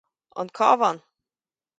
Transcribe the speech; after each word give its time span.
An 0.39 0.47
Cabhán 0.57 0.97